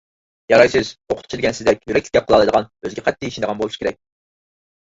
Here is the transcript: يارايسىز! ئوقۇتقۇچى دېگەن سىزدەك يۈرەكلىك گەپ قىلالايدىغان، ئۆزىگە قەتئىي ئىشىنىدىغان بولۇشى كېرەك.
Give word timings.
يارايسىز! 0.51 0.87
ئوقۇتقۇچى 1.13 1.39
دېگەن 1.41 1.57
سىزدەك 1.57 1.83
يۈرەكلىك 1.91 2.17
گەپ 2.17 2.27
قىلالايدىغان، 2.31 2.67
ئۆزىگە 2.87 3.05
قەتئىي 3.09 3.33
ئىشىنىدىغان 3.33 3.61
بولۇشى 3.63 3.83
كېرەك. 3.85 4.01